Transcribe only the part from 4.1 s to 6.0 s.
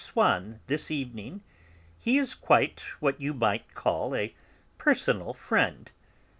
a personal friend..."